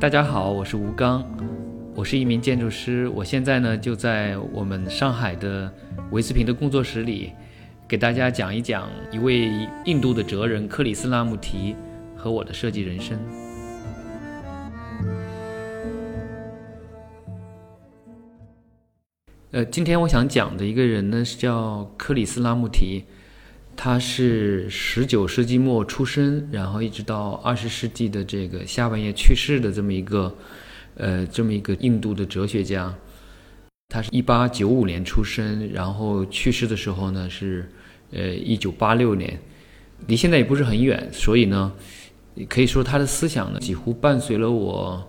[0.00, 1.22] 大家好，我是吴刚，
[1.94, 5.70] 我是一名建筑师，我现在呢就在我们上海的
[6.10, 7.32] 维斯平的工作室里，
[7.86, 9.50] 给大家讲一讲一位
[9.84, 11.76] 印度的哲人克里斯拉穆提
[12.16, 13.18] 和我的设计人生。
[19.50, 23.04] 呃，今天我想讲的一个人呢是叫克里斯拉穆提。
[23.82, 30.36] 他是十九世纪末出生，然后一直到二十世纪的这个下半叶去世的这么一个，
[30.96, 32.94] 呃，这么一个印度的哲学家。
[33.88, 37.70] 他是一八九五年出生，然后去世的时候呢是，
[38.12, 39.40] 呃，一九八六年，
[40.08, 41.72] 离现在也不是很远，所以呢，
[42.50, 45.02] 可以说他的思想呢几乎伴随了我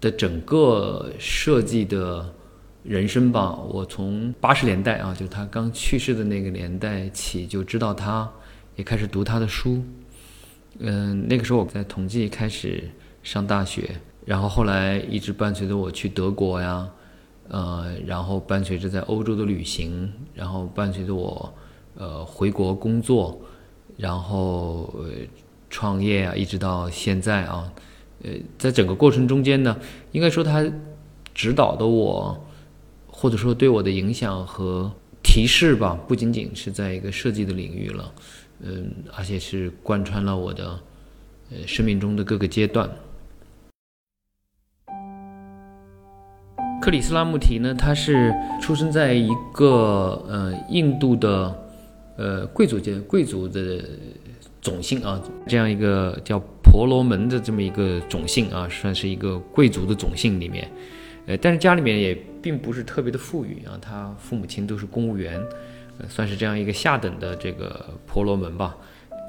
[0.00, 2.34] 的整个设计的。
[2.82, 8.28] 人生吧，我从八十年代啊，就他刚去世的那个年代起就知道他，
[8.74, 9.84] 也开始读他的书。
[10.80, 12.82] 嗯，那个时候我在统计开始
[13.22, 13.88] 上大学，
[14.24, 16.88] 然后后来一直伴随着我去德国呀，
[17.48, 21.54] 呃，然后伴随着在欧洲的旅行，然后伴随着我
[21.94, 23.40] 呃回国工作，
[23.96, 25.10] 然后呃
[25.70, 27.72] 创业啊，一直到现在啊，
[28.24, 29.78] 呃，在整个过程中间呢，
[30.10, 30.68] 应该说他
[31.32, 32.44] 指导的我。
[33.22, 34.90] 或者说对我的影响和
[35.22, 38.12] 提示吧，不仅仅是在一个设计的领域了，
[38.62, 40.76] 嗯，而且是贯穿了我的
[41.52, 42.90] 呃生命中的各个阶段。
[46.82, 51.56] 克里斯拉穆提呢，他是出生在一个呃印度的
[52.16, 53.84] 呃贵族阶贵族的
[54.60, 60.68] 种姓啊，这样一个叫婆罗门的这么一个种姓啊，算是一个贵族的种姓里面。
[61.26, 65.40] 呃，但是家里面也并不是特别的富裕啊，他父母亲都是公务员，
[66.08, 68.76] 算是这样一个下等的这个婆罗门吧。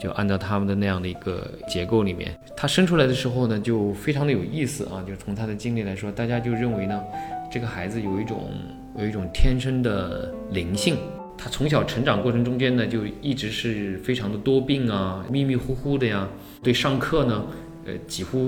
[0.01, 5.05] 就按照他们的那样的一个结构里面，他生出来的时候呢，就非常的有意思啊。
[5.07, 7.01] 就从他的经历来说，大家就认为呢，
[7.49, 8.49] 这个孩子有一种
[8.97, 10.97] 有一种天生的灵性。
[11.37, 16.27] 他从小成长过程中间呢，就一直是非常的多病啊，迷迷糊糊的呀，
[16.61, 17.45] 对上课呢，
[17.85, 18.39] 呃，几乎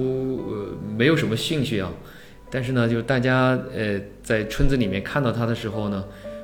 [0.49, 1.89] 呃没有什么兴趣啊。
[2.55, 6.01] 但是呢，就大家呃在村子里面看到他的时候呢，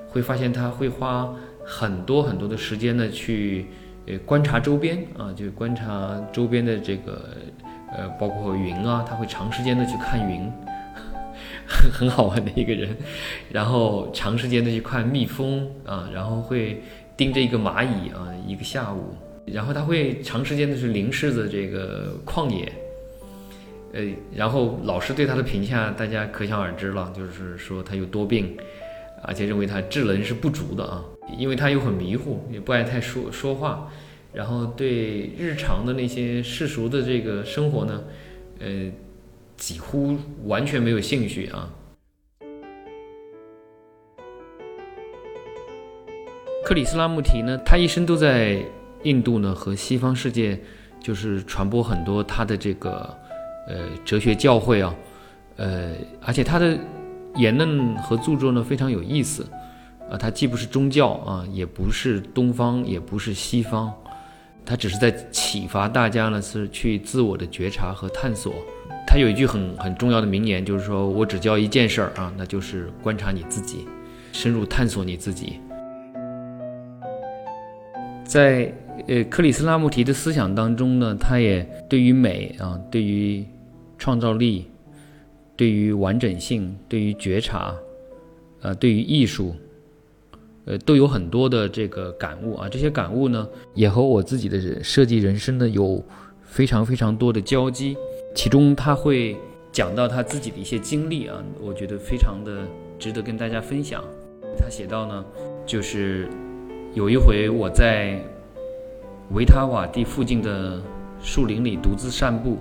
[0.10, 1.34] 会发现他会花
[1.64, 3.66] 很多很多的时间呢去
[4.08, 7.30] 呃观察周边啊，就观察周边的这个
[7.96, 10.52] 呃包括云啊，他会长时间的去看云，
[11.66, 12.94] 很好玩的一个人。
[13.50, 16.82] 然后长时间的去看蜜蜂啊，然后会
[17.16, 22.70] 盯着一个蚂蚁啊一个下午，然后他会长时间的去凝视着这个旷野。
[23.94, 24.02] 呃，
[24.34, 28.56] 然后老师对他的评价，大家可想而知了，就是说他有多病，
[29.22, 31.04] 而且认为他智能是不足的啊，
[31.38, 33.92] 因为他又很迷糊，也不爱太说说话，
[34.32, 38.02] 然后对日常的那些世俗的这个生活呢，
[38.60, 38.90] 呃，
[39.58, 41.70] 几乎完全没有兴趣啊。
[46.64, 48.64] 克里斯拉穆提呢，他一生都在
[49.04, 50.58] 印度呢和西方世界，
[51.02, 53.18] 就是传播很多他的这个。
[53.68, 54.96] 呃，哲学教诲啊，
[55.58, 56.78] 呃，而且他的
[57.36, 59.48] 言论和著作呢非常有意思，
[60.10, 63.94] 啊，他既不是宗教啊，也不是东方，也不是西方，
[64.66, 68.54] 他只是在启发大家呢，是去自我的觉察和探索。
[69.08, 73.88] 他有一句很很重要的名言，就是说我只教一件事儿啊，那就是观察你自己，
[74.32, 75.60] 深入探索你自己。
[78.24, 78.74] 在
[79.08, 83.46] 呃克里斯拉穆提的思想当中呢，他也对于美啊，对于
[83.98, 84.66] 创造力，
[85.56, 87.76] 对于完整性，对于觉察，
[88.62, 89.56] 呃，对于艺术，
[90.66, 92.68] 呃，都有很多的这个感悟啊。
[92.70, 96.04] 这些感悟呢，也和我自己的设计人生呢有
[96.44, 97.96] 非常非常多的交集。
[98.34, 99.36] 其中他会
[99.72, 102.66] 讲到他自己的一些经历啊，我觉得非常的
[102.98, 104.04] 值得跟大家分享。
[104.58, 105.26] 他写到呢，
[105.66, 106.28] 就是。
[106.94, 108.20] 有一回，我在
[109.34, 110.82] 维塔瓦蒂附近的
[111.24, 112.58] 树林里独自散步，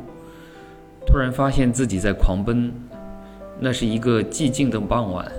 [1.04, 2.72] 突然发现自己在狂奔。
[3.58, 5.30] 那是一个寂静的傍晚，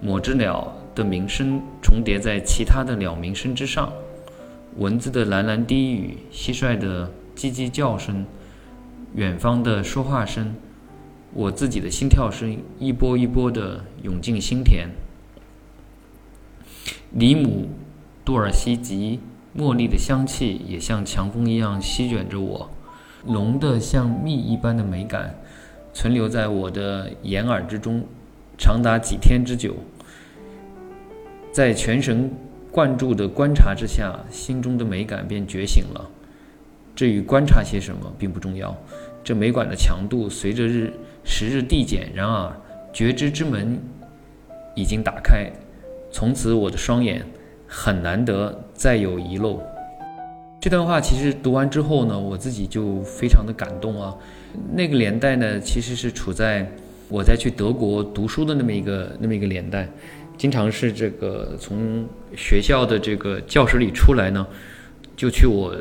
[0.00, 3.92] 某只鸟的鸣声重叠在其他的鸟鸣声之上，
[4.76, 8.24] 蚊子的喃喃低语，蟋蟀的叽叽叫声，
[9.14, 10.54] 远方的说话声，
[11.32, 14.88] 我自己的心跳声一波一波地涌进心田。
[17.10, 17.68] 里姆。
[18.26, 19.20] 杜尔西吉
[19.56, 22.68] 茉莉的香气也像强风一样席卷着我，
[23.24, 25.38] 浓的像蜜一般的美感
[25.92, 28.04] 存留在我的眼耳之中，
[28.58, 29.76] 长达几天之久。
[31.52, 32.32] 在全神
[32.72, 36.10] 贯注的观察之下，心中的美感便觉醒了。
[36.96, 38.76] 至于观察些什么并不重要，
[39.22, 40.92] 这美感的强度随着日
[41.22, 42.52] 时日递减，然而
[42.92, 43.78] 觉知之门
[44.74, 45.48] 已经打开，
[46.10, 47.24] 从此我的双眼
[47.76, 49.60] 很难得再有遗漏。
[50.60, 54.14] 这段话其实读完之后呢，我自己就非常的感动啊。
[54.72, 56.70] 那个年代呢，其实是处在
[57.08, 59.88] 我在去德国读书的那么一个那么一个年代，
[60.38, 62.06] 经常是这个从
[62.36, 64.46] 学校的这个教室里出来呢，
[65.16, 65.74] 就去我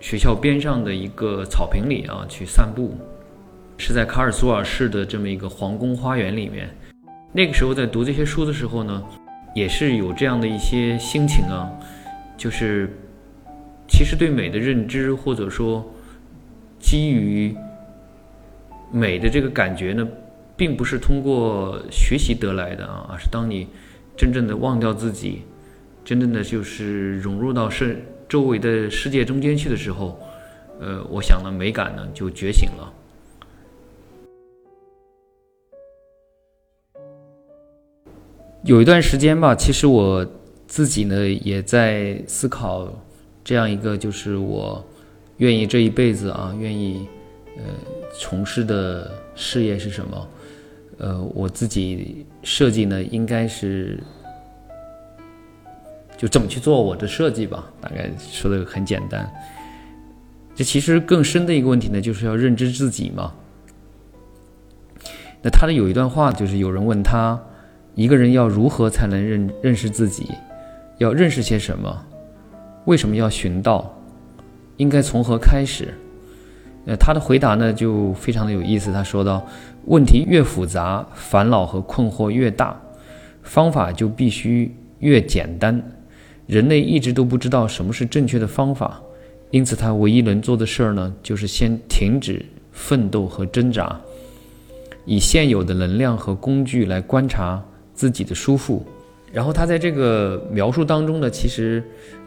[0.00, 2.94] 学校边上的一个草坪里啊去散步，
[3.76, 6.70] 是在卡尔苏尔市的这么一个皇宫花园里面。
[7.32, 9.02] 那个时候在读这些书的时候呢，
[9.54, 11.70] 也是有这样的一些心情啊，
[12.36, 12.90] 就是
[13.88, 15.84] 其实对美的认知或者说
[16.78, 17.56] 基于。
[18.92, 20.06] 美的这个感觉呢，
[20.56, 23.66] 并不是通过学习得来的啊，而是当你
[24.16, 25.42] 真正的忘掉自己，
[26.04, 30.16] 真正的就是融入到世周围的世界中间去的时候，
[30.80, 32.92] 呃，我想呢，美感呢就觉醒了。
[38.64, 40.26] 有一段时间吧，其实我
[40.66, 42.90] 自己呢也在思考
[43.44, 44.82] 这样一个，就是我
[45.36, 47.06] 愿意这一辈子啊，愿意
[47.56, 47.62] 呃。
[48.16, 50.28] 从事的事业是什么？
[50.98, 54.00] 呃，我自己设计呢，应该是
[56.16, 57.68] 就这么去做我的设计吧。
[57.80, 59.28] 大概说的很简单。
[60.54, 63.34] 这其实更深的一个问题呢，就是要认知自己嘛。
[65.42, 67.36] 那他的有一段话，就是有人问他，
[67.94, 70.28] 一个人要如何才能认认识自己？
[70.98, 72.04] 要认识些什么？
[72.86, 73.98] 为什么要寻道？
[74.76, 75.94] 应该从何开始？
[76.86, 78.92] 呃，他的回答呢就非常的有意思。
[78.92, 79.46] 他说到，
[79.86, 82.78] 问题越复杂，烦恼和困惑越大，
[83.42, 85.82] 方法就必须越简单。
[86.46, 89.00] 人类一直都不知道什么是正确的方法，
[89.50, 93.98] 因此他唯一能做的事儿呢，就是先停止奋斗和挣扎，
[95.06, 97.64] 以现有的能量和工具来观察
[97.94, 98.84] 自己的舒服。
[99.32, 101.82] 然后他在这个描述当中呢，其实，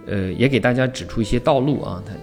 [0.08, 2.02] 呃，也给大家指出一些道路啊。
[2.06, 2.14] 他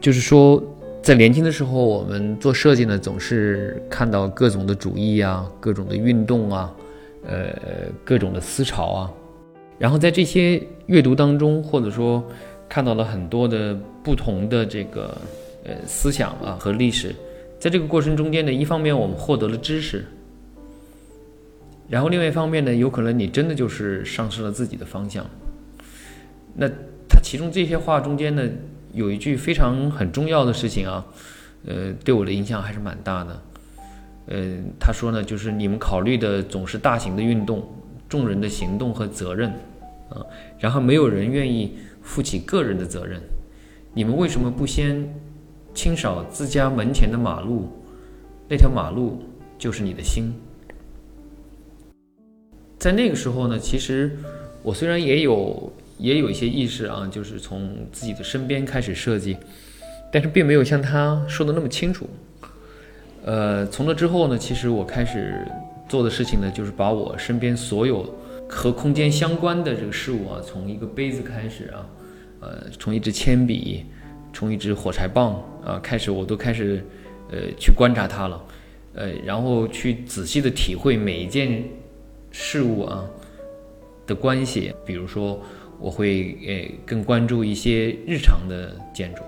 [0.00, 0.62] 就是说。
[1.04, 6.74] 在年轻的时候，我们做设计呢，总是看到各种的主义啊，各种的运动啊，
[7.26, 7.54] 呃，
[8.02, 9.12] 各种的思潮啊，
[9.78, 12.24] 然后在这些阅读当中，或者说
[12.70, 15.14] 看到了很多的不同的这个
[15.64, 17.14] 呃思想啊和历史，
[17.58, 20.06] 在这个过程中间呢，一方面我们获得了知识，
[21.88, 25.24] 然后另外一方面呢，有可能你真的就是丧失了自己的方向。
[26.54, 26.68] 那
[27.08, 28.48] 他其中这些话中间呢？
[28.92, 31.04] 有一句非常很重要的事情啊，
[31.66, 33.42] 呃，对我的影响还是蛮大的。
[34.26, 37.68] 呃，他说呢，就是你们考虑的总是大型的运动、
[38.08, 39.50] 众人的行动和责任，
[40.10, 40.24] 啊，
[40.60, 43.20] 然后没有人愿意负起个人的责任。
[43.92, 45.12] 你们为什么不先
[45.74, 47.68] 清扫自家门前的马路？
[48.48, 49.24] 那条马路
[49.58, 50.32] 就是你的心。
[52.84, 54.14] 在那个时候呢，其实
[54.62, 55.72] 我虽然也有。
[55.96, 59.36] 也有一些意识啊，就是从自己的身边开始设计，
[60.12, 62.10] 但是并没有像他说的那么清楚。
[63.24, 65.46] 呃，从那之后呢，其实我开始
[65.88, 68.12] 做的事情呢，就是把我身边所有
[68.48, 71.86] 和空间相关的这个事物啊，从一个杯子开始啊，
[72.40, 73.84] 呃，从一支铅笔，
[74.32, 76.84] 从一支火柴棒啊开始，我都开始
[77.30, 78.44] 呃去观察它了，
[78.94, 81.62] 呃，然后去仔细的体会每一件
[82.34, 83.08] 事物啊
[84.04, 85.40] 的关系，比如说。
[85.80, 89.22] 我会诶更关注一些日常的建筑，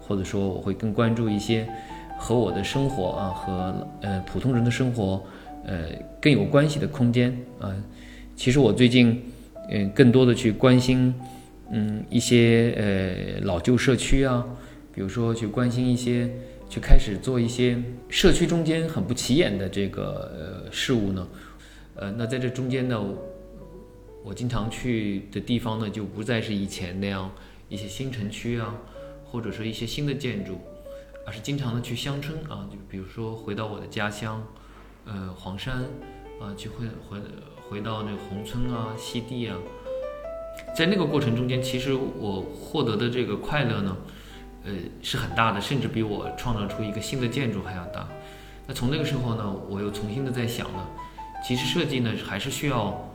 [0.00, 1.66] 或者说我会更关注一些
[2.18, 5.22] 和我的生活啊和呃普通人的生活
[5.64, 5.86] 呃
[6.20, 7.72] 更有关系的空间啊。
[8.34, 9.22] 其实我最近
[9.70, 11.14] 嗯更多的去关心
[11.70, 14.44] 嗯一些呃老旧社区啊，
[14.92, 16.28] 比如说去关心一些
[16.68, 21.26] 去开始做一些社区中间很不起眼的这个呃事物呢。
[22.02, 23.00] 呃，那在这中间呢。
[24.24, 27.28] 我经常去的地方呢，就不再是以前那样
[27.68, 28.72] 一些新城区啊，
[29.24, 30.60] 或者说一些新的建筑，
[31.26, 34.40] 而是经常的去乡村啊，就比如说回到我的家乡，
[35.06, 35.82] 呃，黄山
[36.40, 37.18] 啊，去回回
[37.68, 39.58] 回到那个宏村啊、西递啊，
[40.76, 43.96] 在那个过程中间，其实我获得的这个快乐呢，
[44.64, 48.08] 呃，是很大的，甚至比我创造出一个新的建筑还要大。
[48.68, 50.86] 那从那个时候呢，我又重新的在想呢，
[51.42, 53.08] 其实设计呢，还是需要。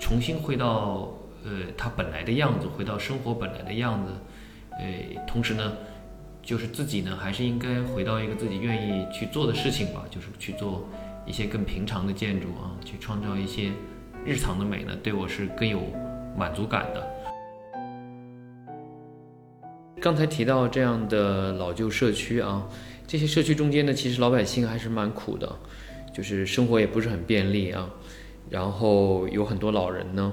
[0.00, 1.12] 重新回到
[1.44, 4.12] 呃它本来的样子，回到生活本来的样子，
[4.72, 5.74] 呃，同时呢，
[6.42, 10.88] 就是自己呢还是应该回到一个自己愿意去做的事情吧，就是去做
[11.24, 13.70] 一些更平常的建筑啊，去创造一些
[14.24, 15.80] 日常的美呢，对我是更有
[16.36, 17.06] 满足感的。
[20.00, 22.66] 刚才提到这样的老旧社区啊，
[23.06, 25.48] 这些社区中间呢，其实老百姓还是蛮苦的。
[26.12, 27.92] 就是生活也不是很便利啊。
[28.50, 30.32] 然后有很多老人呢，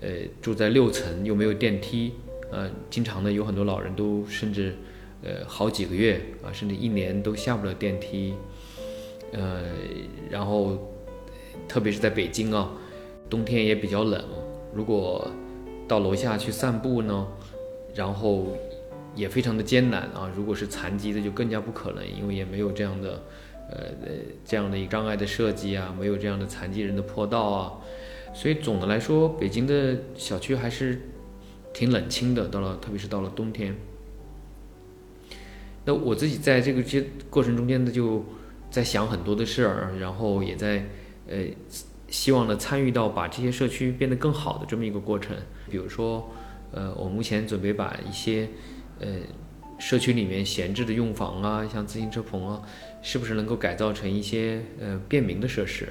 [0.00, 0.08] 呃，
[0.42, 2.14] 住在六层又没有电梯，
[2.50, 4.74] 呃，经常呢有很多老人都甚至
[5.22, 8.34] 呃好几个月啊，甚至一年都下不了电梯，
[9.32, 9.62] 呃，
[10.28, 10.90] 然后
[11.68, 12.72] 特别是在北京啊，
[13.28, 14.24] 冬天也比较冷，
[14.74, 15.30] 如果
[15.86, 17.28] 到楼下去散步呢，
[17.94, 18.48] 然后
[19.14, 20.28] 也非常的艰难啊。
[20.34, 23.22] 如果是残疾的就更加不可能，因为也没有这样的。
[23.70, 24.12] 呃呃，
[24.44, 27.72] 这样的一个障碍的设计啊，没有这样的残疾人的坡道啊，
[28.34, 31.00] 所以总的来说，北京的小区还是
[31.72, 32.48] 挺冷清的。
[32.48, 33.76] 到了，特别是到了冬天。
[35.84, 38.24] 那我自己在这个阶过程中间呢，就
[38.72, 40.84] 在想很多的事儿，然后也在
[41.28, 41.44] 呃
[42.08, 45.36] 希望呢参与到把这些社区变得更好的这么一个过程。
[45.70, 46.28] 比如说，
[46.72, 48.48] 呃，我目前准备把一些
[48.98, 49.08] 呃。
[49.80, 52.60] 社区里面闲置的用房啊，像自行车棚啊，
[53.00, 55.88] 是不是能够改造成一些呃便民的设施？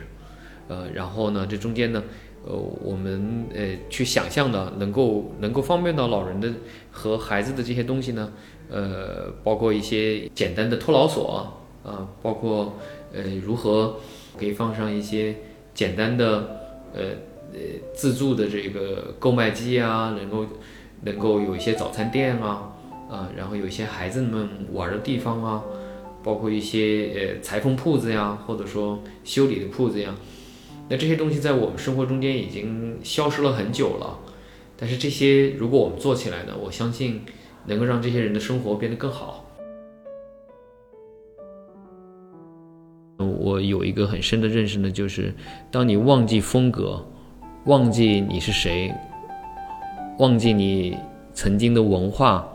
[0.67, 2.03] 呃，然后呢，这中间呢，
[2.45, 6.53] 呃，我们呃去想象的能够能够方便到老人的
[6.91, 8.31] 和孩子的这些东西呢，
[8.69, 11.51] 呃，包括一些简单的托老所
[11.83, 12.77] 啊，包括
[13.11, 13.99] 呃如何
[14.37, 15.35] 可以放上一些
[15.73, 16.59] 简单的
[16.93, 17.01] 呃
[17.53, 17.59] 呃
[17.95, 20.45] 自助的这个购买机啊，能够
[21.01, 22.68] 能够有一些早餐店啊。
[23.09, 25.63] 啊，然后有一些孩子们玩的地方啊，
[26.23, 30.13] 包括一些呃裁缝铺子呀，或者说修理的铺子呀，
[30.87, 34.19] 那这些东西在我们生活中间已经消失了很久了。
[34.77, 37.21] 但是这些如果我们做起来呢，我相信
[37.65, 39.45] 能够让这些人的生活变得更好。
[43.17, 45.33] 我有一个很深的认识呢，就是
[45.71, 47.03] 当你忘记风格，
[47.65, 48.93] 忘记你是谁，
[50.19, 50.95] 忘记你
[51.33, 52.47] 曾经的文化。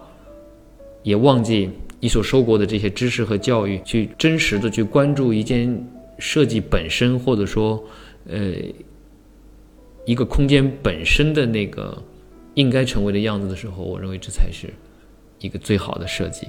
[1.05, 1.71] 也忘记
[2.01, 5.87] 你所受过的这些知识和教育，去真实的去关注一件
[6.19, 7.83] 设计本身，或者说，
[8.27, 8.55] 呃，
[10.05, 12.03] 一个空间本身的那个
[12.55, 14.69] 应该成为的样子的时候，我认为这才是
[15.39, 16.49] 一个最好的设计。